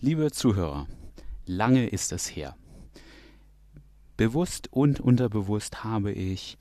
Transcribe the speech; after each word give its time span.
Liebe 0.00 0.30
Zuhörer, 0.30 0.86
lange 1.44 1.88
ist 1.88 2.12
es 2.12 2.28
her. 2.28 2.54
Bewusst 4.16 4.72
und 4.72 5.00
unterbewusst 5.00 5.82
habe 5.82 6.12
ich 6.12 6.56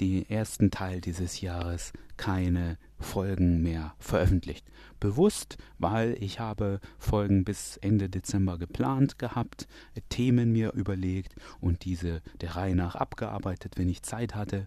den 0.00 0.26
ersten 0.30 0.70
Teil 0.70 1.02
dieses 1.02 1.42
Jahres 1.42 1.92
keine 2.16 2.78
Folgen 2.98 3.60
mehr 3.60 3.94
veröffentlicht. 3.98 4.66
Bewusst, 5.00 5.58
weil 5.76 6.16
ich 6.18 6.40
habe 6.40 6.80
Folgen 6.98 7.44
bis 7.44 7.76
Ende 7.76 8.08
Dezember 8.08 8.56
geplant 8.56 9.18
gehabt, 9.18 9.68
Themen 10.08 10.50
mir 10.50 10.72
überlegt 10.72 11.34
und 11.60 11.84
diese 11.84 12.22
der 12.40 12.56
Reihe 12.56 12.74
nach 12.74 12.94
abgearbeitet, 12.94 13.74
wenn 13.76 13.90
ich 13.90 14.02
Zeit 14.02 14.34
hatte. 14.34 14.64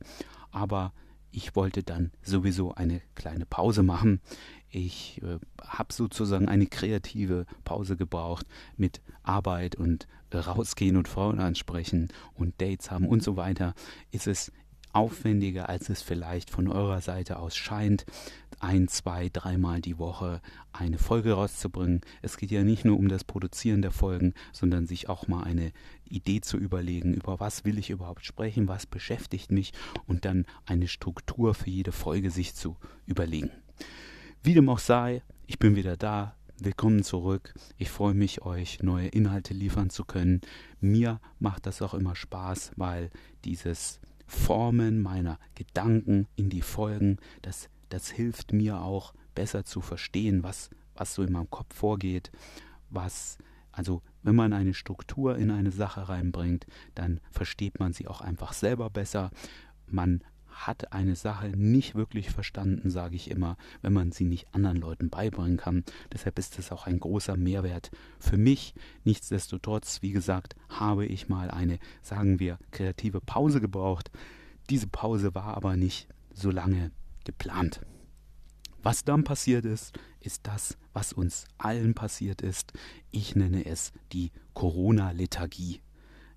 Aber 0.52 0.94
ich 1.32 1.56
wollte 1.56 1.84
dann 1.84 2.12
sowieso 2.22 2.74
eine 2.76 3.02
kleine 3.16 3.46
Pause 3.46 3.84
machen. 3.84 4.22
Ich 4.70 5.22
äh, 5.24 5.38
habe 5.62 5.94
sozusagen 5.94 6.48
eine 6.48 6.68
kreative 6.68 7.46
Pause 7.64 7.98
gebraucht 7.98 8.46
mit 8.78 9.02
Arbeit 9.24 9.76
und 9.76 10.08
äh, 10.30 10.38
rausgehen 10.38 10.98
und 10.98 11.08
Frauen 11.08 11.40
ansprechen 11.40 12.10
und 12.34 12.62
Dates 12.62 12.92
haben 12.92 13.08
und 13.08 13.24
so 13.24 13.36
weiter. 13.36 13.74
Ist 14.12 14.28
es 14.28 14.52
aufwendiger, 14.94 15.70
als 15.70 15.90
es 15.90 16.02
vielleicht 16.02 16.50
von 16.50 16.68
eurer 16.68 17.02
Seite 17.02 17.40
aus 17.40 17.56
scheint, 17.56 18.06
ein, 18.60 18.88
zwei, 18.88 19.30
dreimal 19.30 19.82
die 19.82 19.98
Woche 19.98 20.42
eine 20.72 20.98
Folge 20.98 21.34
rauszubringen. 21.34 22.02
Es 22.22 22.38
geht 22.38 22.52
ja 22.52 22.64
nicht 22.64 22.86
nur 22.86 22.98
um 22.98 23.08
das 23.08 23.24
Produzieren 23.24 23.82
der 23.82 23.92
Folgen, 23.92 24.34
sondern 24.52 24.86
sich 24.86 25.10
auch 25.10 25.28
mal 25.28 25.44
eine 25.44 25.72
Idee 26.08 26.42
zu 26.42 26.58
überlegen, 26.58 27.14
über 27.14 27.40
was 27.40 27.66
will 27.66 27.78
ich 27.78 27.90
überhaupt 27.90 28.26
sprechen, 28.26 28.68
was 28.68 28.86
beschäftigt 28.86 29.52
mich 29.52 29.74
und 30.08 30.26
dann 30.26 30.46
eine 30.66 30.88
Struktur 30.88 31.56
für 31.56 31.70
jede 31.70 31.92
Folge 31.92 32.30
sich 32.30 32.54
zu 32.54 32.78
überlegen. 33.06 33.52
Wie 34.44 34.54
dem 34.54 34.70
auch 34.70 34.80
sei, 34.80 35.24
ich 35.48 35.60
bin 35.60 35.76
wieder 35.76 35.98
da, 35.98 36.36
Willkommen 36.64 37.02
zurück. 37.02 37.56
Ich 37.80 37.90
freue 37.90 38.14
mich, 38.14 38.44
euch 38.44 38.84
neue 38.84 39.08
Inhalte 39.08 39.52
liefern 39.52 39.90
zu 39.90 40.06
können. 40.06 40.42
Mir 40.80 41.20
macht 41.40 41.66
das 41.66 41.82
auch 41.82 41.96
immer 41.96 42.16
Spaß, 42.16 42.74
weil 42.76 43.10
dieses 43.46 44.00
Formen 44.32 45.02
meiner 45.02 45.38
Gedanken 45.56 46.26
in 46.38 46.50
die 46.50 46.62
Folgen, 46.62 47.18
das, 47.42 47.70
das 47.90 48.10
hilft 48.10 48.54
mir 48.54 48.80
auch 48.82 49.14
besser 49.36 49.66
zu 49.66 49.82
verstehen, 49.82 50.42
was, 50.42 50.70
was 50.96 51.14
so 51.14 51.22
in 51.22 51.34
meinem 51.34 51.50
Kopf 51.50 51.76
vorgeht, 51.76 52.32
was, 52.90 53.38
also 53.74 54.02
wenn 54.24 54.36
man 54.36 54.54
eine 54.54 54.74
Struktur 54.74 55.38
in 55.38 55.52
eine 55.52 55.72
Sache 55.72 56.08
reinbringt, 56.08 56.66
dann 56.96 57.20
versteht 57.30 57.80
man 57.80 57.92
sie 57.92 58.08
auch 58.08 58.22
einfach 58.22 58.54
selber 58.54 58.90
besser. 58.90 59.32
Man 59.86 60.24
hat 60.52 60.94
eine 60.94 61.16
Sache 61.16 61.50
nicht 61.50 61.96
wirklich 61.96 62.30
verstanden, 62.30 62.90
sage 62.90 63.16
ich 63.16 63.32
immer, 63.32 63.58
wenn 63.82 63.94
man 63.94 64.12
sie 64.12 64.26
nicht 64.26 64.54
anderen 64.54 64.78
Leuten 64.78 65.10
beibringen 65.10 65.58
kann. 65.58 65.84
Deshalb 66.14 66.38
ist 66.38 66.60
es 66.60 66.72
auch 66.72 66.86
ein 66.86 67.00
großer 67.00 67.38
Mehrwert 67.38 67.92
für 68.20 68.38
mich. 68.38 68.74
Nichtsdestotrotz, 69.04 70.02
wie 70.02 70.12
gesagt, 70.12 70.56
habe 70.70 71.06
ich 71.06 71.30
mal 71.30 71.50
eine, 71.50 71.80
sagen 72.02 72.40
wir, 72.40 72.60
kreative 72.72 73.22
Pause 73.22 73.62
gebraucht. 73.62 74.12
Diese 74.70 74.88
Pause 74.88 75.34
war 75.34 75.56
aber 75.58 75.76
nicht 75.76 76.08
so 76.34 76.52
lange 76.52 76.92
geplant. 77.24 77.82
Was 78.84 79.04
dann 79.04 79.24
passiert 79.24 79.66
ist, 79.66 79.98
ist 80.20 80.48
das, 80.48 80.78
was 80.94 81.14
uns 81.14 81.46
allen 81.58 81.94
passiert 81.94 82.42
ist. 82.42 82.74
Ich 83.12 83.36
nenne 83.36 83.66
es 83.66 83.92
die 84.12 84.32
Corona-Lethargie. 84.54 85.82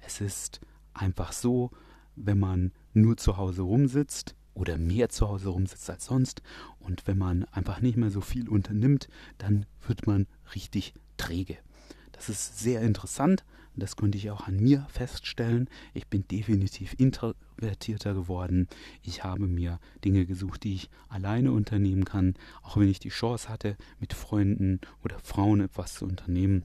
Es 0.00 0.20
ist 0.20 0.60
einfach 0.92 1.32
so, 1.32 1.70
wenn 2.16 2.38
man 2.38 2.72
nur 2.92 3.16
zu 3.16 3.36
Hause 3.36 3.62
rumsitzt 3.62 4.34
oder 4.54 4.78
mehr 4.78 5.08
zu 5.08 5.28
Hause 5.28 5.48
rumsitzt 5.48 5.88
als 5.90 6.06
sonst 6.06 6.42
und 6.78 7.06
wenn 7.06 7.18
man 7.18 7.44
einfach 7.44 7.80
nicht 7.80 7.96
mehr 7.96 8.10
so 8.10 8.20
viel 8.20 8.48
unternimmt, 8.48 9.08
dann 9.38 9.66
wird 9.86 10.06
man 10.06 10.26
richtig 10.54 10.94
träge. 11.16 11.56
Das 12.12 12.28
ist 12.28 12.58
sehr 12.58 12.82
interessant 12.82 13.44
das 13.76 13.96
konnte 13.96 14.18
ich 14.18 14.30
auch 14.30 14.46
an 14.46 14.56
mir 14.56 14.86
feststellen. 14.88 15.68
Ich 15.94 16.06
bin 16.06 16.26
definitiv 16.28 16.94
introvertierter 16.98 18.14
geworden. 18.14 18.68
Ich 19.02 19.24
habe 19.24 19.46
mir 19.46 19.80
Dinge 20.04 20.26
gesucht, 20.26 20.62
die 20.64 20.74
ich 20.74 20.90
alleine 21.08 21.50
unternehmen 21.52 22.04
kann, 22.04 22.34
auch 22.62 22.76
wenn 22.76 22.88
ich 22.88 23.00
die 23.00 23.08
Chance 23.08 23.48
hatte, 23.48 23.76
mit 23.98 24.12
Freunden 24.12 24.80
oder 25.02 25.18
Frauen 25.18 25.60
etwas 25.60 25.94
zu 25.94 26.04
unternehmen 26.04 26.64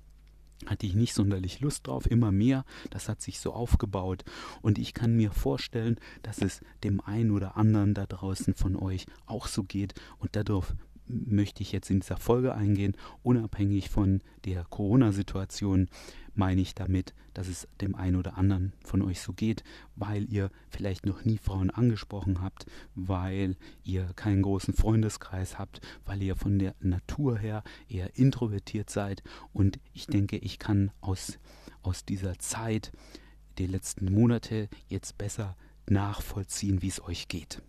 hatte 0.66 0.86
ich 0.86 0.94
nicht 0.94 1.14
sonderlich 1.14 1.60
Lust 1.62 1.88
drauf, 1.88 2.10
immer 2.10 2.32
mehr. 2.32 2.66
Das 2.90 3.10
hat 3.10 3.22
sich 3.22 3.40
so 3.40 3.54
aufgebaut. 3.54 4.24
Und 4.62 4.78
ich 4.78 4.94
kann 4.94 5.16
mir 5.16 5.32
vorstellen, 5.32 5.98
dass 6.22 6.42
es 6.42 6.62
dem 6.84 7.02
einen 7.02 7.32
oder 7.32 7.58
anderen 7.58 7.94
da 7.94 8.06
draußen 8.06 8.54
von 8.54 8.76
euch 8.76 9.06
auch 9.26 9.48
so 9.48 9.64
geht. 9.64 9.94
Und 10.18 10.36
darauf 10.36 10.74
möchte 11.10 11.62
ich 11.62 11.72
jetzt 11.72 11.90
in 11.90 12.00
dieser 12.00 12.18
Folge 12.18 12.56
eingehen, 12.56 12.96
unabhängig 13.24 13.90
von 13.90 14.22
der 14.46 14.64
Corona-Situation, 14.64 15.90
meine 16.36 16.62
ich 16.62 16.74
damit, 16.76 17.14
dass 17.34 17.48
es 17.48 17.68
dem 17.82 17.96
einen 17.96 18.16
oder 18.16 18.38
anderen 18.38 18.74
von 18.84 19.02
euch 19.02 19.20
so 19.20 19.34
geht, 19.34 19.64
weil 19.96 20.32
ihr 20.32 20.52
vielleicht 20.70 21.06
noch 21.06 21.26
nie 21.26 21.38
Frauen 21.38 21.70
angesprochen 21.70 22.42
habt, 22.42 22.66
weil 22.96 23.58
ihr 23.84 24.12
keinen 24.16 24.42
großen 24.42 24.74
Freundeskreis 24.74 25.60
habt, 25.60 25.82
weil 26.06 26.22
ihr 26.22 26.36
von 26.36 26.58
der 26.60 26.76
Natur 26.80 27.38
her 27.38 27.64
eher 27.90 28.16
introvertiert 28.18 28.90
seid. 28.90 29.22
Und 29.52 29.80
ich 29.94 30.08
denke, 30.08 30.38
ich 30.38 30.60
kann 30.60 30.92
aus, 31.02 31.40
aus 31.82 32.06
dieser 32.06 32.40
Zeit 32.40 32.92
der 33.58 33.68
letzten 33.68 34.12
Monate 34.14 34.70
jetzt 34.88 35.18
besser 35.18 35.58
nachvollziehen, 35.88 36.82
wie 36.82 36.88
es 36.88 37.04
euch 37.04 37.28
geht. 37.28 37.62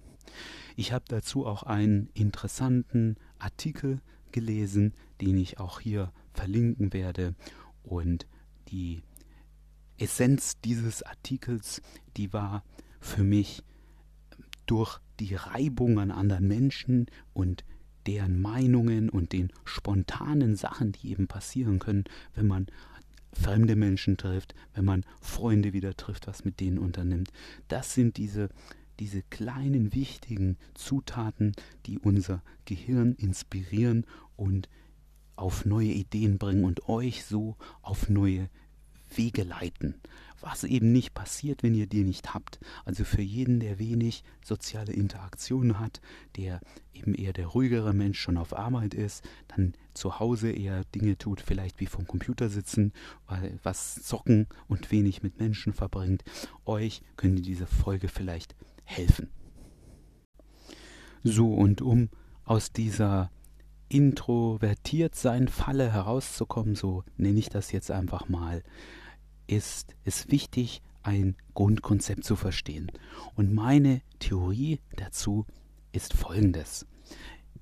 Ich 0.77 0.93
habe 0.93 1.05
dazu 1.09 1.47
auch 1.47 1.65
einen 1.65 2.09
interessanten 2.15 3.17
Artikel 3.41 4.01
gelesen, 4.33 4.95
den 5.21 5.37
ich 5.37 5.59
auch 5.59 5.81
hier 5.81 6.13
verlinken 6.33 6.93
werde. 6.93 7.35
Und 7.83 8.27
die 8.69 9.03
Essenz 9.99 10.61
dieses 10.61 11.03
Artikels, 11.03 11.83
die 12.17 12.33
war 12.33 12.65
für 13.01 13.23
mich 13.23 13.63
durch 14.67 14.99
die 15.19 15.35
Reibung 15.35 15.99
an 15.99 16.11
anderen 16.11 16.47
Menschen 16.47 17.07
und 17.35 17.65
deren 18.07 18.41
Meinungen 18.41 19.11
und 19.11 19.33
den 19.33 19.53
spontanen 19.65 20.57
Sachen, 20.57 20.93
die 20.93 21.11
eben 21.11 21.27
passieren 21.27 21.79
können, 21.79 22.05
wenn 22.35 22.47
man 22.47 22.67
fremde 23.33 23.77
Menschen 23.77 24.17
trifft, 24.17 24.55
wenn 24.75 24.85
man 24.85 25.05
Freunde 25.21 25.73
wieder 25.73 25.97
trifft, 25.97 26.27
was 26.27 26.45
mit 26.45 26.61
denen 26.61 26.79
unternimmt. 26.79 27.31
Das 27.69 27.95
sind 27.95 28.17
diese 28.17 28.49
diese 29.01 29.23
kleinen 29.23 29.95
wichtigen 29.95 30.57
Zutaten, 30.75 31.53
die 31.87 31.99
unser 31.99 32.43
Gehirn 32.67 33.15
inspirieren 33.15 34.07
und 34.37 34.69
auf 35.37 35.65
neue 35.65 35.93
Ideen 35.93 36.39
bringen 36.39 36.65
und 36.65 36.89
euch 36.89 37.25
so 37.25 37.57
auf 37.83 38.09
neue 38.11 38.51
Wege 39.17 39.43
leiten. 39.43 39.95
Was 40.41 40.65
eben 40.65 40.93
nicht 40.93 41.13
passiert, 41.13 41.63
wenn 41.63 41.75
ihr 41.75 41.87
die 41.87 42.05
nicht 42.05 42.33
habt. 42.33 42.61
Also 42.85 43.05
für 43.05 43.21
jeden, 43.21 43.61
der 43.61 43.79
wenig 43.79 44.25
soziale 44.43 44.93
Interaktion 44.93 45.79
hat, 45.79 46.01
der 46.37 46.61
eben 46.95 47.15
eher 47.15 47.33
der 47.33 47.49
ruhigere 47.49 47.93
Mensch 47.93 48.19
schon 48.19 48.39
auf 48.39 48.57
Arbeit 48.57 48.95
ist, 48.95 49.23
dann 49.49 49.75
zu 49.93 50.19
Hause 50.19 50.51
eher 50.51 50.85
Dinge 50.95 51.19
tut, 51.19 51.41
vielleicht 51.41 51.81
wie 51.81 51.87
vom 51.87 52.07
Computer 52.07 52.49
sitzen, 52.49 52.93
weil 53.27 53.59
was 53.63 53.97
zocken 54.03 54.47
und 54.67 54.91
wenig 54.91 55.23
mit 55.23 55.39
Menschen 55.39 55.75
verbringt, 55.75 56.23
euch 56.65 57.03
könnte 57.17 57.43
diese 57.43 57.67
Folge 57.67 58.09
vielleicht 58.09 58.55
helfen. 58.91 59.31
So, 61.23 61.53
und 61.53 61.83
um 61.83 62.09
aus 62.45 62.73
dieser 62.73 63.31
introvertiert 63.89 65.15
sein 65.15 65.49
Falle 65.49 65.93
herauszukommen, 65.93 66.75
so 66.75 67.05
nenne 67.17 67.39
ich 67.39 67.49
das 67.49 67.73
jetzt 67.73 67.91
einfach 67.91 68.29
mal, 68.29 68.63
ist 69.47 69.95
es 70.05 70.31
wichtig, 70.31 70.83
ein 71.03 71.37
Grundkonzept 71.55 72.25
zu 72.25 72.37
verstehen. 72.37 72.91
Und 73.35 73.53
meine 73.53 74.03
Theorie 74.19 74.81
dazu 74.97 75.47
ist 75.93 76.15
folgendes. 76.15 76.87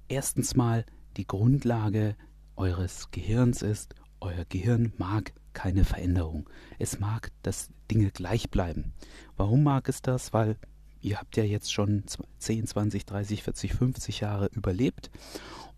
Erstens 0.09 0.55
mal, 0.55 0.85
die 1.17 1.27
Grundlage 1.27 2.17
eures 2.57 3.11
Gehirns 3.11 3.63
ist, 3.63 3.95
euer 4.21 4.45
Gehirn 4.49 4.93
mag 4.99 5.33
keine 5.53 5.85
Veränderung. 5.85 6.49
Es 6.79 7.01
mag, 7.01 7.31
dass 7.43 7.71
Dinge 7.91 8.11
gleich 8.11 8.51
bleiben. 8.51 8.93
Warum 9.37 9.63
mag 9.63 9.89
es 9.89 10.03
das? 10.03 10.33
Weil 10.33 10.57
ihr 11.01 11.19
habt 11.19 11.37
ja 11.37 11.45
jetzt 11.45 11.73
schon 11.73 12.05
10, 12.39 12.67
20, 12.67 13.07
30, 13.07 13.43
40, 13.43 13.75
50 13.75 14.21
Jahre 14.21 14.49
überlebt 14.55 15.11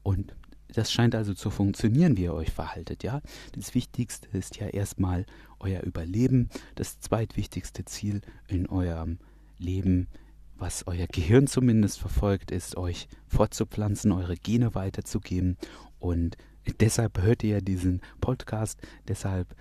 und 0.02 0.34
das 0.74 0.92
scheint 0.92 1.14
also 1.14 1.34
zu 1.34 1.50
funktionieren, 1.50 2.16
wie 2.16 2.24
ihr 2.24 2.34
euch 2.34 2.50
verhaltet, 2.52 3.02
ja? 3.02 3.20
Das 3.52 3.74
Wichtigste 3.74 4.28
ist 4.36 4.56
ja 4.56 4.68
erstmal 4.68 5.26
euer 5.58 5.82
Überleben. 5.82 6.48
Das 6.76 7.00
zweitwichtigste 7.00 7.84
Ziel 7.84 8.20
in 8.46 8.68
eurem 8.68 9.18
Leben, 9.58 10.08
was 10.56 10.86
euer 10.86 11.06
Gehirn 11.06 11.46
zumindest 11.46 11.98
verfolgt, 11.98 12.50
ist, 12.50 12.76
euch 12.76 13.08
fortzupflanzen, 13.26 14.12
eure 14.12 14.36
Gene 14.36 14.74
weiterzugeben. 14.74 15.56
Und 15.98 16.36
deshalb 16.78 17.20
hört 17.20 17.42
ihr 17.42 17.56
ja 17.56 17.60
diesen 17.60 18.00
Podcast, 18.20 18.80
deshalb 19.08 19.54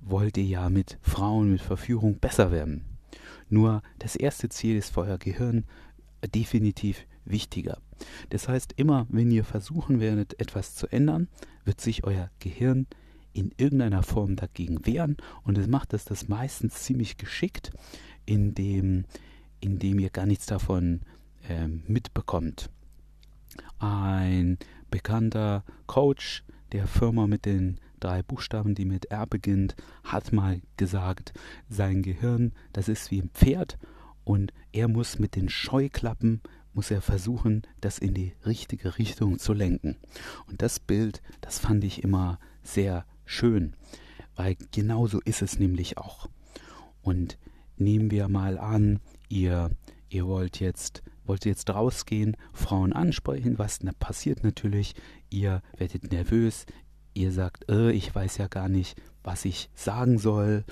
wollt 0.00 0.36
ihr 0.36 0.44
ja 0.44 0.68
mit 0.68 0.98
Frauen, 1.00 1.52
mit 1.52 1.60
Verführung 1.60 2.18
besser 2.18 2.50
werden. 2.50 2.95
Nur 3.48 3.82
das 3.98 4.16
erste 4.16 4.48
Ziel 4.48 4.76
ist 4.76 4.92
für 4.92 5.02
euer 5.02 5.18
Gehirn 5.18 5.64
definitiv 6.34 7.06
wichtiger. 7.24 7.78
Das 8.30 8.48
heißt, 8.48 8.74
immer 8.76 9.06
wenn 9.08 9.30
ihr 9.30 9.44
versuchen 9.44 10.00
werdet, 10.00 10.38
etwas 10.40 10.74
zu 10.74 10.86
ändern, 10.88 11.28
wird 11.64 11.80
sich 11.80 12.04
euer 12.04 12.30
Gehirn 12.38 12.86
in 13.32 13.52
irgendeiner 13.56 14.02
Form 14.02 14.36
dagegen 14.36 14.86
wehren 14.86 15.16
und 15.42 15.58
es 15.58 15.68
macht 15.68 15.92
es 15.92 16.04
das 16.04 16.28
meistens 16.28 16.82
ziemlich 16.82 17.18
geschickt, 17.18 17.70
indem, 18.24 19.04
indem 19.60 19.98
ihr 19.98 20.10
gar 20.10 20.26
nichts 20.26 20.46
davon 20.46 21.02
äh, 21.48 21.68
mitbekommt. 21.68 22.70
Ein 23.78 24.58
bekannter 24.90 25.64
Coach 25.86 26.44
der 26.72 26.86
Firma 26.86 27.26
mit 27.26 27.44
den 27.44 27.78
drei 28.06 28.22
Buchstaben, 28.22 28.76
die 28.76 28.84
mit 28.84 29.06
R 29.06 29.26
beginnt, 29.26 29.74
hat 30.04 30.32
mal 30.32 30.60
gesagt, 30.76 31.32
sein 31.68 32.02
Gehirn, 32.02 32.52
das 32.72 32.88
ist 32.88 33.10
wie 33.10 33.20
ein 33.20 33.30
Pferd 33.30 33.78
und 34.22 34.52
er 34.72 34.86
muss 34.86 35.18
mit 35.18 35.34
den 35.34 35.48
Scheuklappen 35.48 36.40
muss 36.72 36.90
er 36.90 37.00
versuchen, 37.00 37.62
das 37.80 37.98
in 37.98 38.14
die 38.14 38.34
richtige 38.44 38.98
Richtung 38.98 39.38
zu 39.40 39.52
lenken. 39.54 39.96
Und 40.46 40.62
das 40.62 40.78
Bild, 40.78 41.20
das 41.40 41.58
fand 41.58 41.82
ich 41.82 42.04
immer 42.04 42.38
sehr 42.62 43.06
schön, 43.24 43.74
weil 44.36 44.56
genauso 44.72 45.20
ist 45.24 45.42
es 45.42 45.58
nämlich 45.58 45.98
auch. 45.98 46.28
Und 47.02 47.38
nehmen 47.76 48.10
wir 48.12 48.28
mal 48.28 48.58
an, 48.58 49.00
ihr, 49.28 49.70
ihr 50.10 50.26
wollt 50.26 50.60
jetzt 50.60 51.02
wollt 51.26 51.44
jetzt 51.44 51.70
rausgehen, 51.70 52.36
Frauen 52.52 52.92
ansprechen, 52.92 53.58
was 53.58 53.80
passiert 53.98 54.44
natürlich, 54.44 54.94
ihr 55.28 55.60
werdet 55.76 56.12
nervös, 56.12 56.66
ihr 57.16 57.32
sagt, 57.32 57.68
äh, 57.70 57.90
ich 57.90 58.14
weiß 58.14 58.38
ja 58.38 58.46
gar 58.46 58.68
nicht, 58.68 59.00
was 59.22 59.44
ich 59.44 59.70
sagen 59.74 60.18
soll 60.18 60.64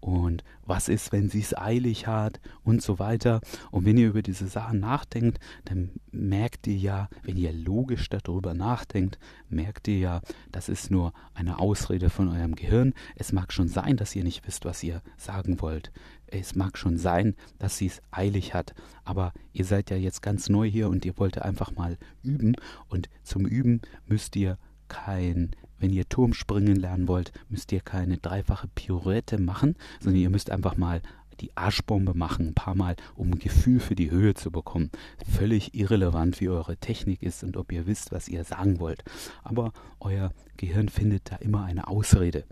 und 0.00 0.44
was 0.64 0.88
ist, 0.88 1.12
wenn 1.12 1.28
sie 1.28 1.40
es 1.40 1.56
eilig 1.56 2.06
hat 2.06 2.40
und 2.62 2.82
so 2.82 2.98
weiter. 2.98 3.40
Und 3.70 3.84
wenn 3.84 3.98
ihr 3.98 4.08
über 4.08 4.22
diese 4.22 4.46
Sachen 4.46 4.80
nachdenkt, 4.80 5.38
dann 5.64 5.90
merkt 6.12 6.66
ihr 6.66 6.76
ja, 6.76 7.08
wenn 7.22 7.36
ihr 7.36 7.52
logisch 7.52 8.08
darüber 8.08 8.54
nachdenkt, 8.54 9.18
merkt 9.48 9.88
ihr 9.88 9.98
ja, 9.98 10.20
das 10.52 10.68
ist 10.68 10.90
nur 10.90 11.12
eine 11.34 11.58
Ausrede 11.58 12.10
von 12.10 12.28
eurem 12.28 12.54
Gehirn. 12.54 12.94
Es 13.16 13.32
mag 13.32 13.52
schon 13.52 13.68
sein, 13.68 13.96
dass 13.96 14.14
ihr 14.14 14.24
nicht 14.24 14.46
wisst, 14.46 14.64
was 14.64 14.82
ihr 14.82 15.02
sagen 15.16 15.60
wollt. 15.60 15.90
Es 16.26 16.54
mag 16.54 16.78
schon 16.78 16.96
sein, 16.96 17.34
dass 17.58 17.78
sie 17.78 17.86
es 17.86 18.00
eilig 18.10 18.54
hat, 18.54 18.74
aber 19.04 19.32
ihr 19.52 19.64
seid 19.64 19.90
ja 19.90 19.96
jetzt 19.96 20.22
ganz 20.22 20.48
neu 20.48 20.68
hier 20.68 20.88
und 20.88 21.04
ihr 21.04 21.16
wollt 21.18 21.40
einfach 21.42 21.72
mal 21.72 21.96
üben 22.22 22.54
und 22.88 23.08
zum 23.24 23.46
Üben 23.46 23.80
müsst 24.06 24.36
ihr 24.36 24.58
kein 24.88 25.50
wenn 25.78 25.92
ihr 25.92 26.08
Turmspringen 26.08 26.76
lernen 26.76 27.08
wollt, 27.08 27.32
müsst 27.48 27.72
ihr 27.72 27.80
keine 27.80 28.18
dreifache 28.18 28.68
Pirouette 28.68 29.38
machen, 29.38 29.76
sondern 30.00 30.20
ihr 30.20 30.30
müsst 30.30 30.50
einfach 30.50 30.76
mal 30.76 31.02
die 31.40 31.56
Arschbombe 31.56 32.14
machen, 32.14 32.48
ein 32.48 32.54
paar 32.54 32.74
Mal, 32.74 32.96
um 33.14 33.32
ein 33.32 33.38
Gefühl 33.38 33.80
für 33.80 33.94
die 33.94 34.10
Höhe 34.10 34.34
zu 34.34 34.50
bekommen. 34.50 34.90
Völlig 35.24 35.74
irrelevant, 35.74 36.40
wie 36.40 36.48
eure 36.48 36.76
Technik 36.76 37.22
ist 37.22 37.44
und 37.44 37.56
ob 37.56 37.72
ihr 37.72 37.86
wisst, 37.86 38.12
was 38.12 38.28
ihr 38.28 38.44
sagen 38.44 38.80
wollt. 38.80 39.04
Aber 39.44 39.72
euer 40.00 40.32
Gehirn 40.56 40.88
findet 40.88 41.30
da 41.30 41.36
immer 41.36 41.64
eine 41.64 41.88
Ausrede. 41.88 42.44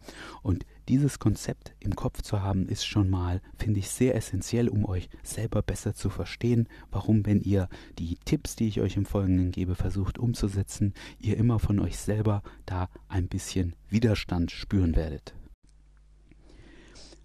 Und 0.43 0.65
dieses 0.89 1.19
Konzept 1.19 1.75
im 1.81 1.97
Kopf 1.97 2.23
zu 2.23 2.43
haben, 2.43 2.69
ist 2.69 2.87
schon 2.87 3.11
mal, 3.11 3.41
finde 3.59 3.81
ich, 3.81 3.89
sehr 3.89 4.15
essentiell, 4.15 4.69
um 4.69 4.85
euch 4.85 5.09
selber 5.23 5.63
besser 5.63 5.95
zu 5.95 6.11
verstehen, 6.11 6.69
warum, 6.91 7.27
wenn 7.27 7.41
ihr 7.41 7.69
die 7.99 8.17
Tipps, 8.25 8.57
die 8.57 8.69
ich 8.69 8.81
euch 8.81 8.97
im 8.97 9.07
Folgenden 9.07 9.51
gebe, 9.51 9.75
versucht 9.75 10.19
umzusetzen, 10.19 10.95
ihr 11.21 11.37
immer 11.37 11.59
von 11.59 11.81
euch 11.81 11.97
selber 11.97 12.43
da 12.65 12.89
ein 13.09 13.29
bisschen 13.29 13.75
Widerstand 13.89 14.51
spüren 14.51 14.97
werdet. 14.97 15.35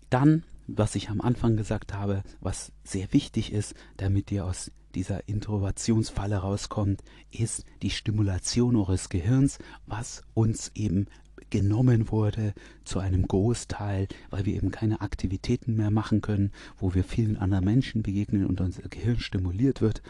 Dann, 0.10 0.44
was 0.68 0.96
ich 0.96 1.10
am 1.10 1.22
Anfang 1.22 1.56
gesagt 1.56 1.94
habe, 1.94 2.24
was 2.42 2.72
sehr 2.84 3.14
wichtig 3.14 3.54
ist, 3.54 3.76
damit 3.98 4.32
ihr 4.32 4.46
aus 4.46 4.72
dieser 4.94 5.28
Introvationsfalle 5.28 6.38
rauskommt, 6.38 7.02
ist 7.32 7.66
die 7.82 7.90
Stimulation 7.90 8.76
eures 8.76 9.10
Gehirns, 9.10 9.58
was 9.86 10.24
uns 10.34 10.72
eben 10.76 11.08
genommen 11.50 12.12
wurde 12.12 12.54
zu 12.84 13.00
einem 13.00 13.28
Großteil, 13.28 14.08
weil 14.30 14.46
wir 14.46 14.56
eben 14.56 14.72
keine 14.72 15.02
Aktivitäten 15.02 15.76
mehr 15.76 15.92
machen 15.92 16.22
können, 16.22 16.52
wo 16.78 16.94
wir 16.94 17.04
vielen 17.04 17.38
anderen 17.38 17.66
Menschen 17.66 18.04
begegnen 18.04 18.46
und 18.46 18.62
unser 18.62 18.84
Gehirn 18.84 19.20
stimuliert 19.20 19.82
wird. 19.82 20.02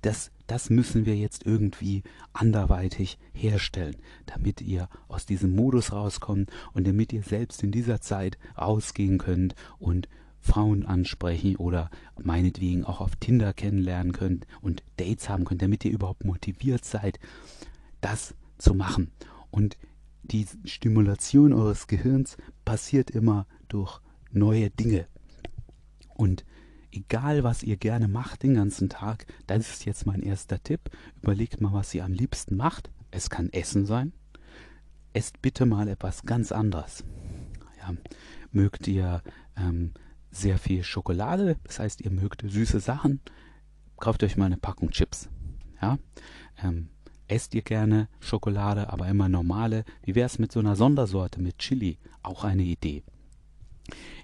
Das, 0.00 0.30
das 0.46 0.70
müssen 0.70 1.04
wir 1.04 1.16
jetzt 1.16 1.44
irgendwie 1.44 2.02
anderweitig 2.32 3.18
herstellen, 3.34 3.96
damit 4.24 4.62
ihr 4.62 4.88
aus 5.08 5.26
diesem 5.26 5.54
Modus 5.54 5.92
rauskommt 5.92 6.50
und 6.72 6.86
damit 6.86 7.12
ihr 7.12 7.22
selbst 7.22 7.62
in 7.62 7.72
dieser 7.72 8.00
Zeit 8.00 8.38
rausgehen 8.56 9.18
könnt 9.18 9.54
und 9.78 10.08
Frauen 10.46 10.86
ansprechen 10.86 11.56
oder 11.56 11.90
meinetwegen 12.22 12.84
auch 12.84 13.00
auf 13.00 13.16
Tinder 13.16 13.52
kennenlernen 13.52 14.12
könnt 14.12 14.46
und 14.62 14.82
Dates 14.96 15.28
haben 15.28 15.44
könnt, 15.44 15.60
damit 15.60 15.84
ihr 15.84 15.90
überhaupt 15.90 16.24
motiviert 16.24 16.84
seid, 16.84 17.18
das 18.00 18.34
zu 18.56 18.72
machen. 18.74 19.10
Und 19.50 19.76
die 20.30 20.46
Stimulation 20.64 21.52
eures 21.52 21.86
Gehirns 21.86 22.36
passiert 22.64 23.10
immer 23.10 23.46
durch 23.68 24.00
neue 24.30 24.70
Dinge. 24.70 25.06
Und 26.14 26.44
egal, 26.92 27.44
was 27.44 27.62
ihr 27.62 27.76
gerne 27.76 28.08
macht 28.08 28.42
den 28.42 28.54
ganzen 28.54 28.88
Tag, 28.88 29.26
das 29.46 29.70
ist 29.70 29.84
jetzt 29.84 30.06
mein 30.06 30.22
erster 30.22 30.62
Tipp. 30.62 30.90
Überlegt 31.22 31.60
mal, 31.60 31.72
was 31.72 31.94
ihr 31.94 32.04
am 32.04 32.12
liebsten 32.12 32.56
macht. 32.56 32.90
Es 33.10 33.30
kann 33.30 33.52
Essen 33.52 33.86
sein. 33.86 34.12
Esst 35.12 35.40
bitte 35.40 35.64
mal 35.66 35.88
etwas 35.88 36.24
ganz 36.24 36.52
anderes. 36.52 37.04
Ja, 37.78 37.94
mögt 38.50 38.86
ihr 38.88 39.22
ähm, 39.56 39.92
sehr 40.30 40.58
viel 40.58 40.84
Schokolade, 40.84 41.56
das 41.64 41.78
heißt, 41.78 42.02
ihr 42.02 42.10
mögt 42.10 42.42
süße 42.46 42.80
Sachen, 42.80 43.20
kauft 43.96 44.22
euch 44.22 44.36
mal 44.36 44.46
eine 44.46 44.58
Packung 44.58 44.90
Chips. 44.90 45.30
Ja, 45.80 45.98
ähm, 46.62 46.88
Esst 47.28 47.54
ihr 47.54 47.62
gerne 47.62 48.08
Schokolade, 48.20 48.92
aber 48.92 49.08
immer 49.08 49.28
normale? 49.28 49.84
Wie 50.02 50.14
wäre 50.14 50.26
es 50.26 50.38
mit 50.38 50.52
so 50.52 50.60
einer 50.60 50.76
Sondersorte 50.76 51.40
mit 51.40 51.58
Chili? 51.58 51.98
Auch 52.22 52.44
eine 52.44 52.62
Idee. 52.62 53.02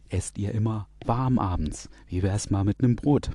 Esst 0.08 0.38
ihr 0.38 0.52
immer 0.52 0.88
warm 1.04 1.38
abends? 1.38 1.88
Wie 2.06 2.22
wäre 2.22 2.37
es 2.37 2.50
mal 2.50 2.64
mit 2.64 2.81
einem 2.81 2.96
Brot? 2.96 3.31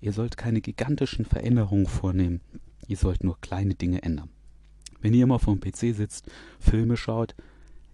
Ihr 0.00 0.12
sollt 0.12 0.36
keine 0.36 0.60
gigantischen 0.60 1.24
Veränderungen 1.24 1.86
vornehmen. 1.86 2.40
Ihr 2.86 2.96
sollt 2.96 3.24
nur 3.24 3.40
kleine 3.40 3.74
Dinge 3.74 4.02
ändern. 4.02 4.28
Wenn 5.00 5.14
ihr 5.14 5.24
immer 5.24 5.40
vom 5.40 5.58
PC 5.58 5.94
sitzt, 5.94 6.30
Filme 6.60 6.96
schaut, 6.96 7.34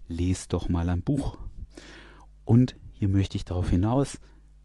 lest 0.07 0.53
doch 0.53 0.69
mal 0.69 0.89
ein 0.89 1.01
Buch. 1.01 1.37
Und 2.45 2.75
hier 2.93 3.09
möchte 3.09 3.37
ich 3.37 3.45
darauf 3.45 3.69
hinaus, 3.69 4.19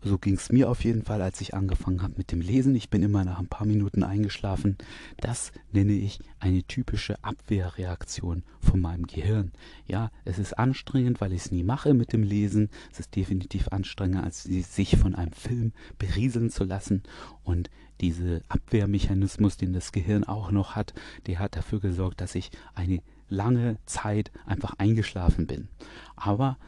so 0.05 0.19
ging 0.19 0.35
es 0.35 0.53
mir 0.53 0.71
auf 0.71 0.85
jeden 0.85 1.03
Fall, 1.03 1.23
als 1.23 1.41
ich 1.41 1.55
angefangen 1.55 2.03
habe 2.03 2.15
mit 2.19 2.31
dem 2.31 2.43
Lesen. 2.43 2.75
Ich 2.75 2.91
bin 2.91 3.03
immer 3.03 3.25
nach 3.25 3.39
ein 3.39 3.49
paar 3.49 3.67
Minuten 3.67 4.03
eingeschlafen. 4.03 4.77
Das 5.17 5.51
nenne 5.73 5.95
ich 5.95 6.21
eine 6.39 6.63
typische 6.63 7.23
Abwehrreaktion 7.25 8.45
von 8.61 8.81
meinem 8.81 9.07
Gehirn. 9.07 9.53
Ja, 9.87 10.11
es 10.27 10.39
ist 10.39 10.59
anstrengend, 10.59 11.23
weil 11.23 11.33
ich 11.33 11.47
es 11.47 11.51
nie 11.51 11.63
mache 11.63 11.95
mit 11.95 12.13
dem 12.13 12.23
Lesen. 12.23 12.69
Es 12.93 13.01
ist 13.01 13.17
definitiv 13.17 13.69
anstrengender, 13.69 14.25
als 14.25 14.43
sich 14.43 14.97
von 14.97 15.15
einem 15.15 15.33
Film 15.33 15.73
berieseln 15.99 16.51
zu 16.51 16.65
lassen. 16.65 17.03
Und 17.43 17.71
dieser 18.03 18.41
Abwehrmechanismus, 18.49 19.57
den 19.57 19.73
das 19.73 19.91
Gehirn 19.91 20.25
auch 20.25 20.51
noch 20.51 20.75
hat, 20.75 20.93
der 21.27 21.39
hat 21.39 21.57
dafür 21.57 21.81
gesorgt, 21.81 22.21
dass 22.21 22.35
ich 22.35 22.51
eine 22.75 23.01
lange 23.31 23.79
Zeit 23.87 24.31
einfach 24.45 24.75
eingeschlafen 24.77 25.47
bin. 25.47 25.69
Aber 26.15 26.59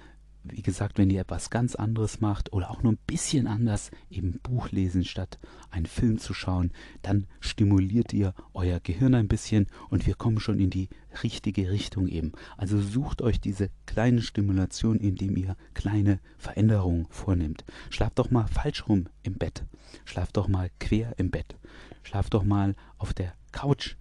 wie 0.50 0.62
gesagt, 0.62 0.98
wenn 0.98 1.10
ihr 1.10 1.20
etwas 1.20 1.50
ganz 1.50 1.74
anderes 1.74 2.20
macht 2.20 2.52
oder 2.52 2.70
auch 2.70 2.82
nur 2.82 2.92
ein 2.92 2.98
bisschen 3.06 3.46
anders, 3.46 3.90
eben 4.10 4.40
Buch 4.42 4.70
lesen 4.70 5.04
statt 5.04 5.38
einen 5.70 5.86
Film 5.86 6.18
zu 6.18 6.34
schauen, 6.34 6.72
dann 7.02 7.26
stimuliert 7.40 8.12
ihr 8.12 8.34
euer 8.54 8.80
Gehirn 8.80 9.14
ein 9.14 9.28
bisschen 9.28 9.66
und 9.90 10.06
wir 10.06 10.14
kommen 10.14 10.40
schon 10.40 10.58
in 10.58 10.70
die 10.70 10.88
richtige 11.22 11.70
Richtung 11.70 12.08
eben. 12.08 12.32
Also 12.56 12.80
sucht 12.80 13.22
euch 13.22 13.40
diese 13.40 13.70
kleine 13.86 14.22
Stimulation, 14.22 14.98
indem 14.98 15.36
ihr 15.36 15.56
kleine 15.74 16.20
Veränderungen 16.38 17.06
vornimmt. 17.10 17.64
Schlaft 17.90 18.18
doch 18.18 18.30
mal 18.30 18.46
falsch 18.46 18.88
rum 18.88 19.06
im 19.22 19.34
Bett. 19.34 19.64
Schlaft 20.04 20.36
doch 20.36 20.48
mal 20.48 20.70
quer 20.78 21.14
im 21.18 21.30
Bett. 21.30 21.56
Schlaft 22.02 22.34
doch 22.34 22.44
mal 22.44 22.74
auf 22.98 23.14
der 23.14 23.34
Couch. 23.52 23.96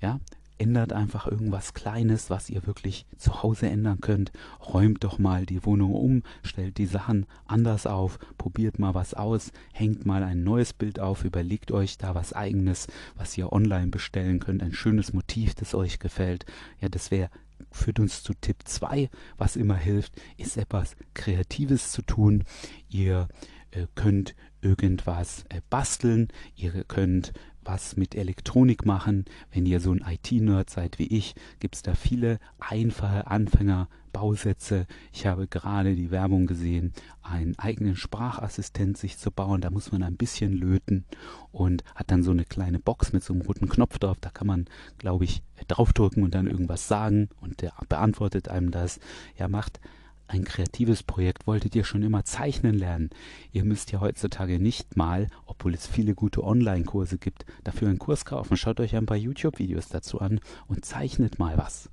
Ja, 0.00 0.20
ändert 0.58 0.92
einfach 0.92 1.26
irgendwas 1.26 1.74
Kleines, 1.74 2.30
was 2.30 2.50
ihr 2.50 2.66
wirklich 2.66 3.06
zu 3.16 3.42
Hause 3.42 3.68
ändern 3.68 4.00
könnt. 4.00 4.32
Räumt 4.72 5.04
doch 5.04 5.18
mal 5.18 5.46
die 5.46 5.64
Wohnung 5.64 5.94
um, 5.94 6.22
stellt 6.42 6.78
die 6.78 6.86
Sachen 6.86 7.26
anders 7.46 7.86
auf, 7.86 8.18
probiert 8.38 8.78
mal 8.78 8.94
was 8.94 9.14
aus, 9.14 9.52
hängt 9.72 10.06
mal 10.06 10.22
ein 10.22 10.44
neues 10.44 10.72
Bild 10.72 11.00
auf, 11.00 11.24
überlegt 11.24 11.72
euch 11.72 11.98
da 11.98 12.14
was 12.14 12.32
eigenes, 12.32 12.86
was 13.16 13.36
ihr 13.36 13.52
online 13.52 13.88
bestellen 13.88 14.40
könnt, 14.40 14.62
ein 14.62 14.72
schönes 14.72 15.12
Motiv, 15.12 15.54
das 15.54 15.74
euch 15.74 15.98
gefällt. 15.98 16.46
Ja, 16.80 16.88
das 16.88 17.10
wäre 17.10 17.30
führt 17.70 18.00
uns 18.00 18.22
zu 18.22 18.34
Tipp 18.34 18.56
2, 18.64 19.08
was 19.38 19.56
immer 19.56 19.76
hilft, 19.76 20.12
ist 20.36 20.56
etwas 20.56 20.96
Kreatives 21.14 21.90
zu 21.92 22.02
tun. 22.02 22.44
Ihr 22.88 23.28
äh, 23.70 23.86
könnt 23.94 24.34
irgendwas 24.60 25.44
äh, 25.48 25.60
basteln, 25.70 26.28
ihr 26.54 26.84
könnt 26.84 27.32
was 27.66 27.96
mit 27.96 28.14
Elektronik 28.14 28.86
machen. 28.86 29.24
Wenn 29.52 29.66
ihr 29.66 29.80
so 29.80 29.92
ein 29.92 30.04
IT-Nerd 30.06 30.70
seid 30.70 30.98
wie 30.98 31.06
ich, 31.06 31.34
gibt 31.60 31.74
es 31.74 31.82
da 31.82 31.94
viele 31.94 32.38
einfache 32.58 33.26
Anfängerbausätze. 33.26 34.86
Ich 35.12 35.26
habe 35.26 35.46
gerade 35.46 35.94
die 35.94 36.10
Werbung 36.10 36.46
gesehen, 36.46 36.92
einen 37.22 37.58
eigenen 37.58 37.96
Sprachassistent 37.96 38.96
sich 38.96 39.18
zu 39.18 39.30
bauen. 39.30 39.60
Da 39.60 39.70
muss 39.70 39.92
man 39.92 40.02
ein 40.02 40.16
bisschen 40.16 40.52
löten 40.52 41.04
und 41.52 41.84
hat 41.94 42.10
dann 42.10 42.22
so 42.22 42.30
eine 42.30 42.44
kleine 42.44 42.78
Box 42.78 43.12
mit 43.12 43.24
so 43.24 43.34
einem 43.34 43.42
roten 43.42 43.68
Knopf 43.68 43.98
drauf. 43.98 44.18
Da 44.20 44.30
kann 44.30 44.46
man, 44.46 44.66
glaube 44.98 45.24
ich, 45.24 45.42
draufdrücken 45.68 46.22
und 46.22 46.34
dann 46.34 46.46
irgendwas 46.46 46.88
sagen 46.88 47.28
und 47.40 47.62
der 47.62 47.72
beantwortet 47.88 48.48
einem 48.48 48.70
das. 48.70 49.00
Ja, 49.36 49.48
macht 49.48 49.80
ein 50.28 50.44
kreatives 50.44 51.02
Projekt 51.02 51.46
wolltet 51.46 51.76
ihr 51.76 51.84
schon 51.84 52.02
immer 52.02 52.24
zeichnen 52.24 52.74
lernen. 52.74 53.10
Ihr 53.52 53.64
müsst 53.64 53.92
ja 53.92 54.00
heutzutage 54.00 54.58
nicht 54.58 54.96
mal, 54.96 55.28
obwohl 55.46 55.74
es 55.74 55.86
viele 55.86 56.14
gute 56.14 56.42
Online-Kurse 56.42 57.18
gibt, 57.18 57.46
dafür 57.62 57.88
einen 57.88 57.98
Kurs 57.98 58.24
kaufen. 58.24 58.56
Schaut 58.56 58.80
euch 58.80 58.96
ein 58.96 59.06
paar 59.06 59.16
YouTube-Videos 59.16 59.88
dazu 59.88 60.20
an 60.20 60.40
und 60.66 60.84
zeichnet 60.84 61.38
mal 61.38 61.56
was. 61.58 61.88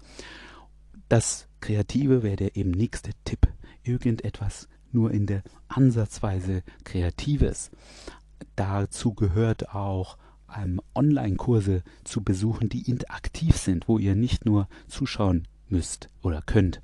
Das 1.09 1.47
Kreative 1.59 2.23
wäre 2.23 2.37
der 2.37 2.55
eben 2.55 2.71
nächste 2.71 3.11
Tipp. 3.23 3.47
Irgendetwas 3.83 4.67
nur 4.91 5.11
in 5.11 5.27
der 5.27 5.43
Ansatzweise 5.67 6.63
Kreatives. 6.83 7.71
Dazu 8.55 9.13
gehört 9.13 9.73
auch 9.73 10.17
ähm, 10.55 10.81
Online-Kurse 10.95 11.83
zu 12.03 12.23
besuchen, 12.23 12.69
die 12.69 12.89
interaktiv 12.89 13.57
sind, 13.57 13.87
wo 13.87 13.97
ihr 13.97 14.15
nicht 14.15 14.45
nur 14.45 14.67
zuschauen 14.87 15.47
müsst 15.69 16.09
oder 16.21 16.41
könnt. 16.41 16.81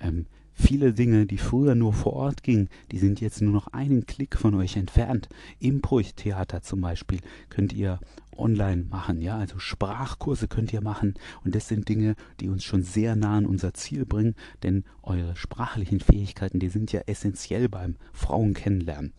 Ähm, 0.00 0.26
Viele 0.62 0.92
Dinge, 0.92 1.24
die 1.26 1.38
früher 1.38 1.74
nur 1.74 1.94
vor 1.94 2.12
Ort 2.12 2.42
gingen, 2.42 2.68
die 2.92 2.98
sind 2.98 3.20
jetzt 3.20 3.40
nur 3.40 3.52
noch 3.52 3.68
einen 3.68 4.04
Klick 4.04 4.36
von 4.36 4.54
euch 4.54 4.76
entfernt. 4.76 5.28
Impro-Theater 5.58 6.60
zum 6.60 6.82
Beispiel 6.82 7.20
könnt 7.48 7.72
ihr 7.72 7.98
online 8.36 8.84
machen, 8.84 9.22
ja, 9.22 9.38
also 9.38 9.58
Sprachkurse 9.58 10.48
könnt 10.48 10.72
ihr 10.72 10.82
machen 10.82 11.14
und 11.44 11.54
das 11.54 11.66
sind 11.66 11.88
Dinge, 11.88 12.14
die 12.40 12.50
uns 12.50 12.62
schon 12.62 12.82
sehr 12.82 13.16
nah 13.16 13.38
an 13.38 13.46
unser 13.46 13.72
Ziel 13.72 14.04
bringen, 14.04 14.36
denn 14.62 14.84
eure 15.02 15.34
sprachlichen 15.34 15.98
Fähigkeiten, 15.98 16.60
die 16.60 16.68
sind 16.68 16.92
ja 16.92 17.00
essentiell 17.06 17.68
beim 17.68 17.96
Frauen 18.12 18.52
kennenlernen. 18.52 19.14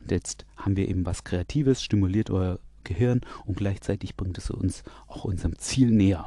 Und 0.00 0.10
jetzt 0.10 0.46
haben 0.56 0.76
wir 0.76 0.88
eben 0.88 1.04
was 1.04 1.24
Kreatives, 1.24 1.82
stimuliert 1.82 2.30
euer 2.30 2.58
Gehirn 2.84 3.20
und 3.44 3.58
gleichzeitig 3.58 4.16
bringt 4.16 4.38
es 4.38 4.50
uns 4.50 4.82
auch 5.06 5.24
unserem 5.24 5.58
Ziel 5.58 5.90
näher. 5.90 6.26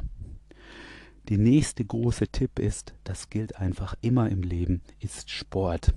Der 1.30 1.38
nächste 1.38 1.84
große 1.84 2.26
Tipp 2.26 2.58
ist, 2.58 2.92
das 3.04 3.30
gilt 3.30 3.54
einfach 3.54 3.94
immer 4.00 4.28
im 4.30 4.42
Leben, 4.42 4.82
ist 4.98 5.30
Sport. 5.30 5.94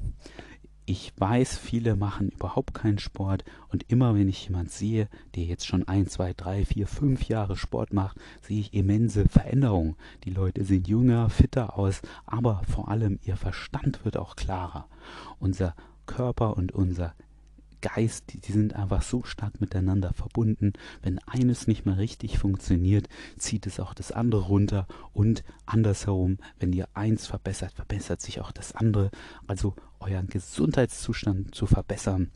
Ich 0.86 1.12
weiß, 1.18 1.58
viele 1.58 1.96
machen 1.96 2.30
überhaupt 2.30 2.76
keinen 2.76 3.00
Sport 3.00 3.44
und 3.70 3.90
immer 3.92 4.14
wenn 4.14 4.30
ich 4.30 4.48
jemand 4.48 4.70
sehe, 4.70 5.10
der 5.34 5.46
jetzt 5.46 5.66
schon 5.66 5.88
ein, 5.88 6.06
zwei, 6.06 6.34
drei, 6.34 6.66
vier, 6.66 6.86
fünf 6.86 7.30
Jahre 7.30 7.56
Sport 7.56 7.94
macht, 7.94 8.18
sehe 8.44 8.60
ich 8.60 8.76
immense 8.76 9.28
Veränderungen. 9.28 9.96
Die 10.24 10.30
Leute 10.30 10.64
sehen 10.64 10.84
jünger, 10.84 11.32
fitter 11.32 11.80
aus, 11.80 12.04
aber 12.28 12.62
vor 12.70 12.90
allem 12.90 13.18
ihr 13.24 13.36
Verstand 13.36 14.06
wird 14.06 14.18
auch 14.18 14.36
klarer. 14.36 14.88
Unser 15.40 15.74
Körper 16.06 16.58
und 16.58 16.74
unser 16.74 17.16
Geist, 17.84 18.32
die, 18.32 18.40
die 18.40 18.54
sind 18.54 18.76
einfach 18.76 19.02
so 19.02 19.24
stark 19.24 19.60
miteinander 19.60 20.14
verbunden. 20.14 20.72
Wenn 21.02 21.20
eines 21.28 21.68
nicht 21.68 21.86
mehr 21.86 21.98
richtig 21.98 22.40
funktioniert, 22.40 23.10
zieht 23.38 23.68
es 23.68 23.82
auch 23.82 23.94
das 23.94 24.14
andere 24.14 24.44
runter 24.44 24.88
und 25.12 25.44
andersherum, 25.66 26.38
wenn 26.60 26.72
ihr 26.72 26.88
eins 26.94 27.28
verbessert, 27.28 27.74
verbessert 27.74 28.22
sich 28.22 28.40
auch 28.40 28.54
das 28.54 28.74
andere. 28.74 29.12
Also 29.48 29.76
euren 30.00 30.28
Gesundheitszustand 30.28 31.54
zu 31.54 31.66
verbessern. 31.66 32.32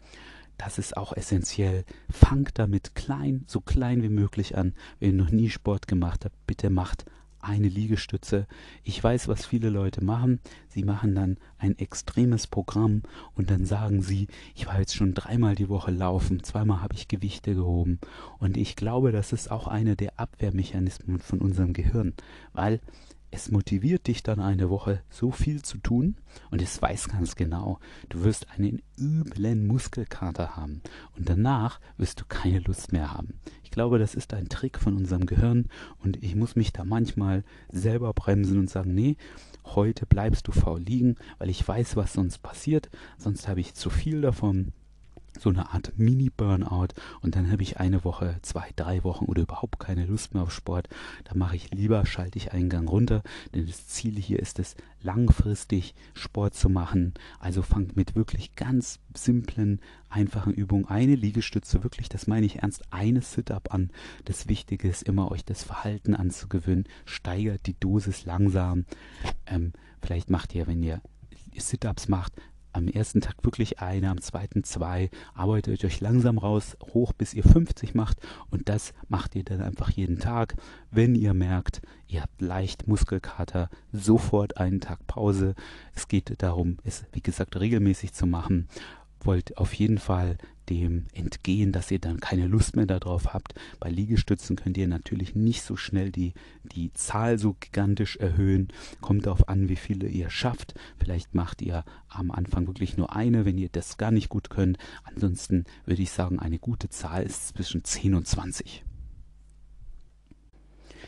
Das 0.57 0.79
ist 0.79 0.97
auch 0.97 1.13
essentiell. 1.13 1.85
Fangt 2.09 2.59
damit 2.59 2.93
klein, 2.93 3.45
so 3.47 3.61
klein 3.61 4.03
wie 4.03 4.09
möglich 4.09 4.57
an. 4.57 4.73
Wenn 4.99 5.11
ihr 5.11 5.23
noch 5.23 5.31
nie 5.31 5.49
Sport 5.49 5.87
gemacht 5.87 6.25
habt, 6.25 6.35
bitte 6.45 6.69
macht 6.69 7.05
eine 7.47 7.69
Liegestütze. 7.69 8.45
Ich 8.83 9.03
weiß, 9.03 9.27
was 9.27 9.45
viele 9.45 9.69
Leute 9.69 10.03
machen. 10.03 10.39
Sie 10.67 10.83
machen 10.83 11.15
dann 11.15 11.37
ein 11.57 11.77
extremes 11.79 12.47
Programm 12.47 13.03
und 13.35 13.49
dann 13.49 13.65
sagen 13.65 14.01
sie, 14.01 14.27
ich 14.55 14.67
war 14.67 14.79
jetzt 14.79 14.95
schon 14.95 15.13
dreimal 15.13 15.55
die 15.55 15.69
Woche 15.69 15.91
laufen, 15.91 16.43
zweimal 16.43 16.81
habe 16.81 16.95
ich 16.95 17.07
Gewichte 17.07 17.55
gehoben. 17.55 17.99
Und 18.39 18.57
ich 18.57 18.75
glaube, 18.75 19.11
das 19.11 19.33
ist 19.33 19.49
auch 19.49 19.67
einer 19.67 19.95
der 19.95 20.19
Abwehrmechanismen 20.19 21.19
von 21.19 21.39
unserem 21.39 21.73
Gehirn, 21.73 22.13
weil 22.53 22.81
es 23.29 23.51
motiviert 23.51 24.07
dich 24.07 24.23
dann 24.23 24.39
eine 24.39 24.69
Woche 24.69 25.01
so 25.09 25.31
viel 25.31 25.61
zu 25.61 25.77
tun 25.79 26.15
und 26.49 26.61
es 26.61 26.81
weiß 26.81 27.09
ganz 27.09 27.35
genau, 27.35 27.79
du 28.09 28.23
wirst 28.23 28.49
einen 28.51 28.81
üblen 28.97 29.67
Muskelkater 29.67 30.55
haben 30.55 30.81
und 31.17 31.27
danach 31.27 31.81
wirst 31.97 32.21
du 32.21 32.25
keine 32.25 32.59
Lust 32.59 32.93
mehr 32.93 33.13
haben. 33.13 33.39
Ich 33.77 33.79
glaube, 33.79 33.99
das 33.99 34.15
ist 34.15 34.33
ein 34.33 34.49
Trick 34.49 34.79
von 34.79 34.97
unserem 34.97 35.27
Gehirn 35.27 35.69
und 36.03 36.23
ich 36.23 36.33
muss 36.35 36.55
mich 36.55 36.73
da 36.73 36.83
manchmal 36.83 37.43
selber 37.71 38.11
bremsen 38.11 38.57
und 38.57 38.71
sagen, 38.71 38.95
nee, 38.95 39.17
heute 39.65 40.07
bleibst 40.07 40.47
du 40.47 40.51
faul 40.51 40.81
liegen, 40.81 41.15
weil 41.37 41.51
ich 41.51 41.67
weiß, 41.67 41.95
was 41.95 42.13
sonst 42.13 42.39
passiert, 42.39 42.89
sonst 43.19 43.47
habe 43.47 43.59
ich 43.59 43.75
zu 43.75 43.91
viel 43.91 44.21
davon 44.21 44.73
so 45.41 45.49
eine 45.49 45.71
Art 45.73 45.93
Mini-Burnout 45.97 46.89
und 47.21 47.35
dann 47.35 47.51
habe 47.51 47.63
ich 47.63 47.79
eine 47.79 48.03
Woche, 48.03 48.37
zwei, 48.41 48.69
drei 48.75 49.03
Wochen 49.03 49.25
oder 49.25 49.43
überhaupt 49.43 49.79
keine 49.79 50.05
Lust 50.05 50.33
mehr 50.33 50.43
auf 50.43 50.51
Sport. 50.51 50.87
Da 51.25 51.35
mache 51.35 51.55
ich 51.55 51.71
lieber, 51.71 52.05
schalte 52.05 52.37
ich 52.37 52.53
einen 52.53 52.69
Gang 52.69 52.89
runter, 52.89 53.23
denn 53.53 53.65
das 53.65 53.87
Ziel 53.87 54.17
hier 54.19 54.39
ist 54.39 54.59
es, 54.59 54.75
langfristig 55.01 55.95
Sport 56.13 56.55
zu 56.55 56.69
machen. 56.69 57.13
Also 57.39 57.61
fangt 57.61 57.95
mit 57.95 58.15
wirklich 58.15 58.55
ganz 58.55 58.99
simplen, 59.15 59.79
einfachen 60.09 60.53
Übungen 60.53 60.85
eine 60.85 61.15
Liegestütze, 61.15 61.83
wirklich, 61.83 62.09
das 62.09 62.27
meine 62.27 62.45
ich 62.45 62.57
ernst, 62.57 62.83
eine 62.91 63.21
Sit-up 63.21 63.73
an. 63.73 63.91
Das 64.25 64.47
Wichtige 64.47 64.87
ist 64.87 65.03
immer, 65.03 65.31
euch 65.31 65.45
das 65.45 65.63
Verhalten 65.63 66.15
anzugewöhnen. 66.15 66.85
Steigert 67.05 67.65
die 67.65 67.79
Dosis 67.79 68.25
langsam. 68.25 68.85
Ähm, 69.45 69.73
vielleicht 70.01 70.29
macht 70.29 70.55
ihr, 70.55 70.67
wenn 70.67 70.83
ihr 70.83 71.01
Sit-ups 71.55 72.07
macht, 72.07 72.33
am 72.77 72.87
ersten 72.87 73.21
Tag 73.21 73.43
wirklich 73.43 73.79
eine, 73.79 74.09
am 74.09 74.21
zweiten 74.21 74.63
zwei, 74.63 75.09
arbeitet 75.33 75.83
euch 75.83 75.99
langsam 75.99 76.37
raus, 76.37 76.77
hoch 76.93 77.11
bis 77.11 77.33
ihr 77.33 77.43
50 77.43 77.95
macht 77.95 78.19
und 78.49 78.69
das 78.69 78.93
macht 79.09 79.35
ihr 79.35 79.43
dann 79.43 79.61
einfach 79.61 79.89
jeden 79.89 80.19
Tag. 80.19 80.55
Wenn 80.91 81.15
ihr 81.15 81.33
merkt, 81.33 81.81
ihr 82.07 82.21
habt 82.21 82.41
leicht 82.41 82.87
Muskelkater, 82.87 83.69
sofort 83.91 84.57
einen 84.57 84.79
Tag 84.79 85.05
Pause. 85.07 85.55
Es 85.93 86.07
geht 86.07 86.31
darum, 86.41 86.77
es 86.83 87.05
wie 87.11 87.21
gesagt 87.21 87.59
regelmäßig 87.59 88.13
zu 88.13 88.27
machen 88.27 88.67
wollt 89.21 89.57
auf 89.57 89.73
jeden 89.73 89.97
Fall 89.97 90.37
dem 90.69 91.05
entgehen, 91.13 91.71
dass 91.71 91.91
ihr 91.91 91.99
dann 91.99 92.19
keine 92.19 92.47
Lust 92.47 92.75
mehr 92.75 92.85
darauf 92.85 93.33
habt. 93.33 93.53
Bei 93.79 93.89
Liegestützen 93.89 94.55
könnt 94.55 94.77
ihr 94.77 94.87
natürlich 94.87 95.35
nicht 95.35 95.61
so 95.61 95.75
schnell 95.75 96.11
die, 96.11 96.33
die 96.63 96.91
Zahl 96.93 97.37
so 97.39 97.55
gigantisch 97.59 98.17
erhöhen. 98.17 98.69
Kommt 99.01 99.25
darauf 99.25 99.47
an, 99.49 99.69
wie 99.69 99.75
viele 99.75 100.07
ihr 100.07 100.29
schafft. 100.29 100.73
Vielleicht 100.97 101.35
macht 101.35 101.61
ihr 101.61 101.83
am 102.09 102.31
Anfang 102.31 102.67
wirklich 102.67 102.97
nur 102.97 103.15
eine, 103.15 103.45
wenn 103.45 103.57
ihr 103.57 103.69
das 103.69 103.97
gar 103.97 104.11
nicht 104.11 104.29
gut 104.29 104.49
könnt. 104.49 104.77
Ansonsten 105.03 105.65
würde 105.85 106.01
ich 106.01 106.11
sagen, 106.11 106.39
eine 106.39 106.59
gute 106.59 106.89
Zahl 106.89 107.23
ist 107.23 107.49
zwischen 107.49 107.83
10 107.83 108.15
und 108.15 108.27
20. 108.27 108.83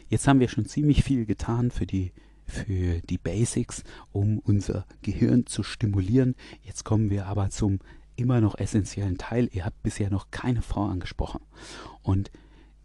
Jetzt 0.07 0.27
haben 0.27 0.39
wir 0.39 0.49
schon 0.49 0.65
ziemlich 0.65 1.03
viel 1.03 1.25
getan 1.25 1.71
für 1.71 1.85
die 1.85 2.11
für 2.49 2.99
die 3.01 3.17
Basics, 3.17 3.83
um 4.11 4.39
unser 4.39 4.85
Gehirn 5.01 5.45
zu 5.45 5.63
stimulieren. 5.63 6.35
Jetzt 6.63 6.83
kommen 6.83 7.09
wir 7.09 7.27
aber 7.27 7.51
zum 7.51 7.79
immer 8.19 8.41
noch 8.41 8.57
essentiellen 8.57 9.17
Teil. 9.17 9.49
Ihr 9.51 9.65
habt 9.65 9.81
bisher 9.81 10.09
noch 10.09 10.31
keine 10.31 10.61
Frau 10.61 10.85
angesprochen. 10.85 11.41
Und 12.01 12.31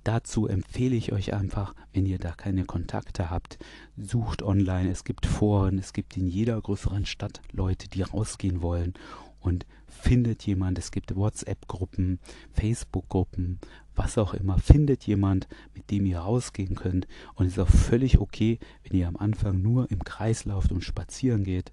dazu 0.05 0.47
empfehle 0.47 0.95
ich 0.95 1.13
euch 1.13 1.35
einfach, 1.35 1.75
wenn 1.93 2.07
ihr 2.07 2.19
da 2.19 2.33
keine 2.33 2.65
Kontakte 2.65 3.31
habt, 3.31 3.59
sucht 3.97 4.43
online. 4.43 4.91
Es 4.91 5.05
gibt 5.05 5.27
Foren, 5.27 5.79
es 5.79 5.93
gibt 5.93 6.17
in 6.17 6.27
jeder 6.27 6.61
größeren 6.61 7.07
Stadt 7.07 7.41
Leute, 7.53 7.89
die 7.89 8.03
rausgehen 8.03 8.63
wollen 8.63 8.95
und 9.41 9.67
findet 10.05 10.47
jemand, 10.47 10.79
es 10.79 10.91
gibt 10.91 11.17
WhatsApp-Gruppen, 11.17 12.21
Facebook-Gruppen, 12.53 13.59
was 13.97 14.19
auch 14.19 14.35
immer, 14.35 14.59
findet 14.59 15.07
jemand, 15.07 15.49
mit 15.75 15.91
dem 15.91 16.05
ihr 16.05 16.19
rausgehen 16.19 16.75
könnt 16.75 17.07
und 17.35 17.47
es 17.47 17.53
ist 17.53 17.59
auch 17.59 17.69
völlig 17.69 18.19
okay, 18.19 18.59
wenn 18.83 18.99
ihr 18.99 19.09
am 19.09 19.17
Anfang 19.17 19.63
nur 19.63 19.91
im 19.91 20.05
Kreis 20.05 20.45
lauft 20.45 20.73
und 20.73 20.83
spazieren 20.83 21.45
geht. 21.45 21.73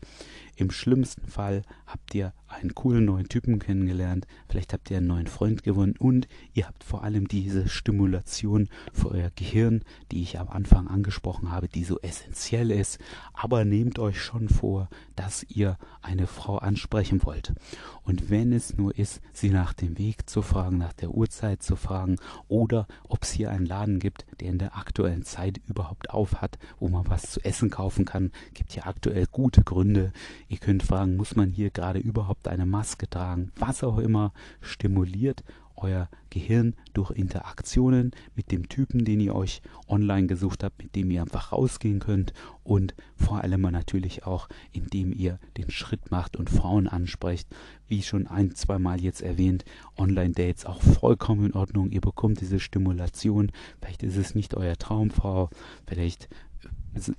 Im 0.56 0.70
schlimmsten 0.70 1.28
Fall 1.28 1.64
habt 1.88 2.14
ihr 2.14 2.34
einen 2.48 2.76
coolen 2.76 3.06
neuen 3.06 3.28
Typen 3.28 3.58
kennengelernt, 3.60 4.28
vielleicht 4.48 4.74
habt 4.74 4.92
ihr 4.92 4.98
einen 4.98 5.08
neuen 5.08 5.28
Freund 5.28 5.64
gewonnen 5.64 5.96
und 5.98 6.28
ihr 6.54 6.68
habt 6.68 6.84
vor 6.84 7.04
allem 7.04 7.28
diese 7.28 7.68
Stimulation 7.68 8.70
für 8.94 9.10
euer 9.10 9.32
Gehirn, 9.36 9.84
die 10.12 10.22
ich 10.22 10.38
am 10.40 10.50
Anfang 10.50 10.88
angesprochen 10.88 11.52
habe, 11.52 11.68
die 11.68 11.84
so 11.84 12.00
essentiell 12.02 12.70
ist. 12.70 13.00
Aber 13.34 13.66
nehmt 13.66 13.98
euch 13.98 14.22
schon 14.22 14.50
vor, 14.50 14.90
dass 15.16 15.44
ihr 15.44 15.78
eine 16.02 16.28
Frau 16.28 16.58
ansprechen 16.58 17.24
wollt. 17.24 17.54
Und 18.04 18.21
wenn 18.30 18.54
es 18.54 18.78
nur 18.78 18.98
ist, 18.98 19.22
sie 19.34 19.50
nach 19.50 19.74
dem 19.74 19.98
Weg 19.98 20.30
zu 20.30 20.42
fragen, 20.42 20.78
nach 20.78 20.94
der 20.94 21.12
Uhrzeit 21.12 21.64
zu 21.64 21.76
fragen 21.76 22.18
oder 22.48 22.88
ob 23.08 23.24
es 23.24 23.32
hier 23.32 23.52
einen 23.52 23.66
Laden 23.66 24.00
gibt, 24.00 24.26
der 24.40 24.50
in 24.50 24.58
der 24.58 24.76
aktuellen 24.78 25.24
Zeit 25.24 25.60
überhaupt 25.68 26.10
auf 26.10 26.42
hat, 26.42 26.58
wo 26.80 26.88
man 26.88 27.10
was 27.10 27.24
zu 27.32 27.44
essen 27.44 27.70
kaufen 27.70 28.06
kann, 28.06 28.32
gibt 28.54 28.76
ja 28.76 28.86
aktuell 28.86 29.26
gute 29.32 29.64
Gründe. 29.64 30.12
Ihr 30.48 30.58
könnt 30.58 30.84
fragen, 30.84 31.16
muss 31.16 31.36
man 31.36 31.50
hier 31.50 31.70
gerade 31.70 32.00
überhaupt 32.00 32.48
eine 32.48 32.66
Maske 32.66 33.10
tragen? 33.10 33.52
Was 33.56 33.84
auch 33.84 33.98
immer 33.98 34.34
stimuliert 34.62 35.44
euer 35.82 36.10
Gehirn 36.30 36.76
durch 36.94 37.12
Interaktionen 37.12 38.12
mit 38.36 38.52
dem 38.52 38.70
Typen, 38.70 39.06
den 39.06 39.20
ihr 39.20 39.36
euch 39.36 39.62
online 39.88 40.28
gesucht 40.28 40.64
habt, 40.64 40.82
mit 40.82 40.96
dem 40.96 41.12
ihr 41.12 41.22
einfach 41.22 41.52
rausgehen 41.52 42.00
könnt 42.00 42.34
und 42.64 42.94
vor 43.16 43.42
allem 43.42 43.62
natürlich 43.62 44.26
auch, 44.26 44.48
indem 44.72 45.14
ihr 45.14 45.40
den 45.58 45.70
Schritt 45.70 46.12
macht 46.12 46.38
und 46.38 46.50
Frauen 46.50 46.88
ansprecht. 46.88 47.48
Wie 47.88 48.02
schon 48.02 48.28
ein, 48.28 48.56
zwei 48.56 48.80
Mal 48.80 49.02
jetzt 49.02 49.22
erwähnt, 49.22 49.66
Online-Dates 49.98 50.66
auch 50.66 50.82
vollkommen 50.82 51.48
in 51.48 51.54
Ordnung. 51.54 51.92
Ihr 51.92 52.02
bekommt 52.02 52.40
diese 52.42 52.60
Stimulation. 52.60 53.52
Vielleicht 53.82 54.04
ist 54.04 54.18
es 54.18 54.36
nicht 54.36 54.56
euer 54.56 54.78
Traumfrau, 54.78 55.50
vielleicht 55.86 56.30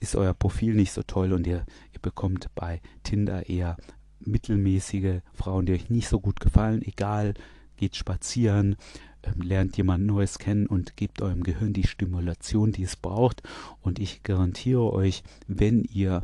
ist 0.00 0.16
euer 0.16 0.34
Profil 0.34 0.74
nicht 0.74 0.92
so 0.92 1.02
toll 1.02 1.32
und 1.32 1.46
ihr, 1.46 1.64
ihr 1.92 2.00
bekommt 2.00 2.48
bei 2.54 2.80
Tinder 3.02 3.48
eher 3.48 3.76
mittelmäßige 4.20 5.20
Frauen, 5.32 5.66
die 5.66 5.72
euch 5.72 5.90
nicht 5.90 6.08
so 6.08 6.20
gut 6.20 6.40
gefallen, 6.40 6.82
egal, 6.82 7.34
geht 7.82 7.96
spazieren, 7.96 8.76
ähm, 9.24 9.42
lernt 9.42 9.76
jemand 9.76 10.06
Neues 10.06 10.38
kennen 10.38 10.68
und 10.68 10.96
gebt 10.96 11.20
eurem 11.20 11.42
Gehirn 11.42 11.72
die 11.72 11.84
Stimulation, 11.84 12.70
die 12.70 12.84
es 12.84 12.94
braucht. 12.94 13.42
Und 13.80 13.98
ich 13.98 14.22
garantiere 14.22 14.92
euch, 14.92 15.24
wenn 15.48 15.82
ihr 15.82 16.22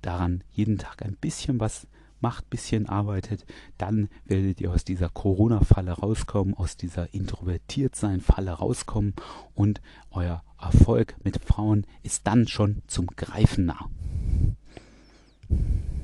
daran 0.00 0.44
jeden 0.52 0.78
Tag 0.78 1.02
ein 1.02 1.16
bisschen 1.20 1.58
was 1.58 1.88
macht, 2.20 2.48
bisschen 2.50 2.88
arbeitet, 2.88 3.44
dann 3.78 4.10
werdet 4.26 4.60
ihr 4.60 4.70
aus 4.70 4.84
dieser 4.84 5.08
Corona-Falle 5.08 5.90
rauskommen, 5.90 6.54
aus 6.54 6.76
dieser 6.76 7.12
Introvertiertsein-Falle 7.12 8.52
rauskommen 8.52 9.14
und 9.54 9.80
euer 10.12 10.44
Erfolg 10.60 11.16
mit 11.24 11.44
Frauen 11.44 11.84
ist 12.04 12.28
dann 12.28 12.46
schon 12.46 12.82
zum 12.86 13.08
Greifen 13.08 13.66
nah. 13.66 13.90